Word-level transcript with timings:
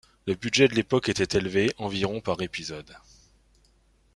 Le 0.25 0.33
budget 0.33 0.67
de 0.67 0.73
l'époque 0.73 1.09
était 1.09 1.37
élevé, 1.37 1.71
environ 1.77 2.21
par 2.21 2.41
épisode. 2.41 2.97